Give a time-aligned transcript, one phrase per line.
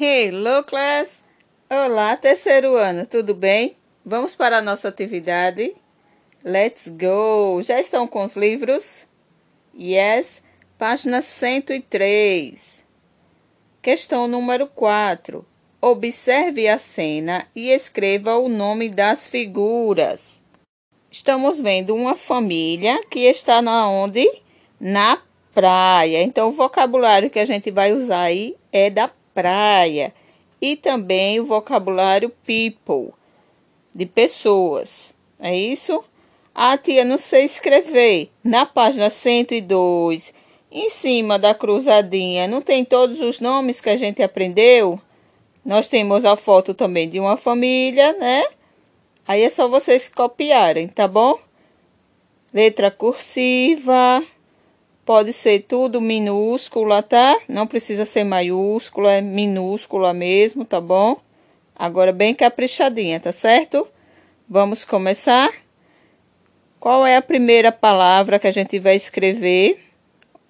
[0.00, 1.22] Hello, class!
[1.68, 3.76] Olá, terceiro ano, tudo bem?
[4.02, 5.76] Vamos para a nossa atividade?
[6.42, 7.60] Let's go!
[7.60, 9.06] Já estão com os livros?
[9.78, 10.42] Yes,
[10.78, 12.82] página 103.
[13.82, 15.44] Questão número 4.
[15.78, 20.40] Observe a cena e escreva o nome das figuras.
[21.10, 24.26] Estamos vendo uma família que está na onde?
[24.80, 25.20] Na
[25.52, 26.22] praia.
[26.22, 29.21] Então, o vocabulário que a gente vai usar aí é da praia.
[30.60, 33.12] E também o vocabulário people,
[33.94, 35.12] de pessoas.
[35.40, 36.04] É isso?
[36.54, 38.30] Ah, tia, não sei escrever.
[38.44, 40.34] Na página 102,
[40.70, 45.00] em cima da cruzadinha, não tem todos os nomes que a gente aprendeu?
[45.64, 48.44] Nós temos a foto também de uma família, né?
[49.26, 51.38] Aí é só vocês copiarem, tá bom?
[52.52, 54.22] Letra cursiva.
[55.04, 57.36] Pode ser tudo minúscula, tá?
[57.48, 61.16] Não precisa ser maiúscula, é minúscula mesmo, tá bom?
[61.74, 63.88] Agora bem caprichadinha, tá certo?
[64.48, 65.50] Vamos começar?
[66.78, 69.80] Qual é a primeira palavra que a gente vai escrever?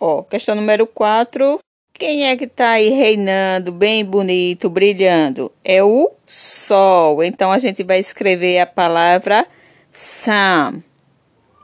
[0.00, 1.58] Ó, questão número 4.
[1.92, 5.52] Quem é que tá aí reinando, bem bonito, brilhando?
[5.64, 7.22] É o sol.
[7.22, 9.46] Então a gente vai escrever a palavra
[9.92, 10.82] sun.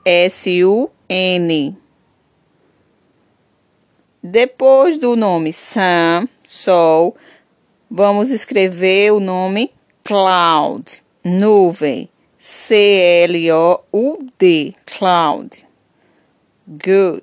[0.04, 1.83] S-U-N.
[4.26, 7.14] Depois do nome sun, sol,
[7.90, 9.70] vamos escrever o nome
[10.02, 10.82] cloud,
[11.22, 12.08] nuvem.
[12.38, 13.44] C-L-O-U-D,
[14.86, 15.66] cloud.
[16.66, 17.22] Good.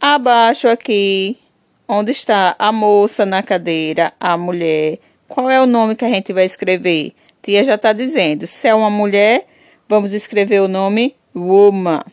[0.00, 1.40] Abaixo aqui,
[1.88, 5.00] onde está a moça na cadeira, a mulher.
[5.26, 7.14] Qual é o nome que a gente vai escrever?
[7.42, 8.46] Tia já está dizendo.
[8.46, 9.44] Se é uma mulher,
[9.88, 12.04] vamos escrever o nome woman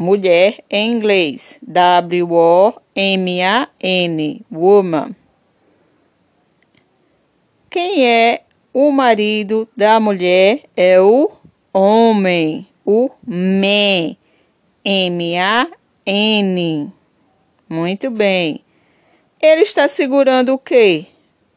[0.00, 1.58] mulher em inglês.
[1.62, 2.80] W-O-M-A-N,
[4.50, 5.14] woman.
[7.68, 8.42] Quem é
[8.72, 10.62] o marido da mulher?
[10.74, 11.30] É o
[11.70, 14.16] homem, o man.
[14.82, 15.70] M-A-N.
[17.68, 18.64] Muito bem.
[19.38, 21.08] Ele está segurando o quê?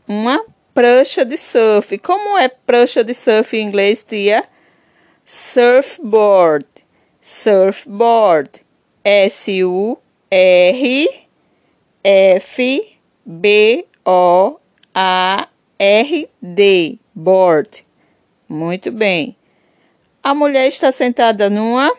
[0.05, 1.97] Uma prancha de surf.
[1.97, 4.43] Como é prancha de surf em inglês, tia?
[5.23, 6.82] Surfboard
[7.23, 8.61] surfboard.
[9.03, 9.99] S-U-R-F-B-O-A-R-D.
[17.15, 17.85] Board.
[18.47, 19.35] Muito bem.
[20.21, 21.91] A mulher está sentada numa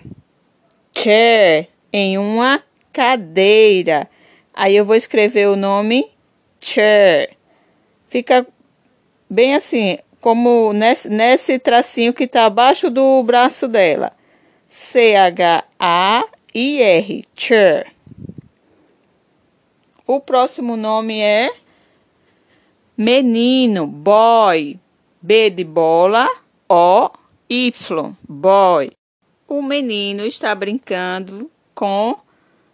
[0.96, 4.08] chair, em uma cadeira.
[4.52, 6.10] Aí eu vou escrever o nome
[6.60, 7.36] chair.
[8.08, 8.46] Fica
[9.28, 14.12] bem assim, como nesse, nesse tracinho que está abaixo do braço dela.
[14.68, 16.24] C-H-A-I-R,
[17.34, 17.92] chair.
[20.06, 21.50] O próximo nome é
[22.96, 24.78] menino, boy,
[25.22, 26.28] B de bola,
[26.68, 27.10] O,
[27.48, 27.72] Y,
[28.28, 28.92] boy.
[29.48, 32.18] O menino está brincando com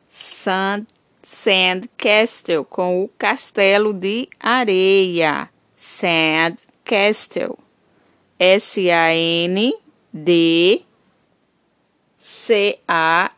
[0.08, 0.86] sand,
[1.22, 5.48] sand castle, com o castelo de areia.
[5.74, 7.56] Sand castle.
[8.38, 9.70] S-A-N-D
[12.20, 13.30] C-A-S-T-L-E.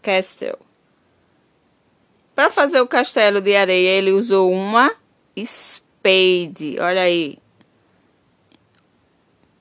[0.00, 0.58] Castle.
[2.32, 4.94] Para fazer o castelo de areia, ele usou uma
[5.36, 6.78] spade.
[6.78, 7.38] Olha aí.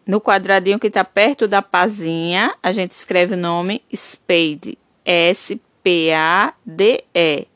[0.06, 4.78] No quadradinho que está perto da pazinha, a gente escreve o nome spade.
[5.04, 5.58] S-P-A-D-E.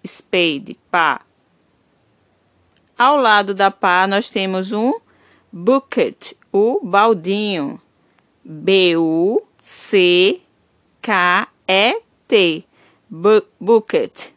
[0.06, 0.80] Spade.
[0.90, 1.22] Pá.
[2.98, 4.94] Ao lado da pá, nós temos um
[5.52, 7.80] bucket, o baldinho.
[8.46, 9.46] B-U-C-K-E-T.
[13.10, 14.36] Bucket.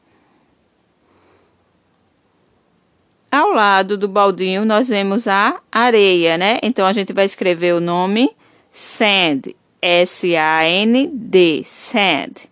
[3.30, 6.56] Ao lado do baldinho, nós vemos a areia, né?
[6.62, 8.34] Então, a gente vai escrever o nome
[8.70, 9.54] sand.
[9.82, 11.62] S-A-N-D.
[11.64, 12.48] Sand.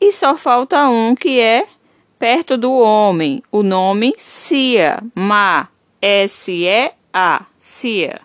[0.00, 1.66] E só falta um que é
[2.18, 3.42] perto do homem.
[3.52, 5.02] O nome Cia.
[5.14, 5.68] Ma.
[6.00, 7.46] S-E-A.
[7.58, 8.20] Cia.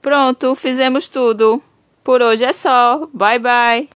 [0.00, 1.62] Pronto, fizemos tudo.
[2.02, 3.06] Por hoje é só.
[3.12, 3.86] Bye bye.